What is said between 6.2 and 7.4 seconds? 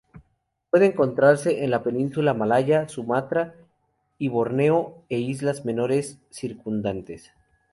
circundantes.